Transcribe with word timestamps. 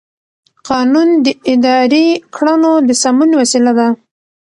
قانون 0.69 1.09
د 1.25 1.27
اداري 1.53 2.07
کړنو 2.35 2.73
د 2.87 2.89
سمون 3.01 3.29
وسیله 3.41 3.71
ده. 3.79 3.87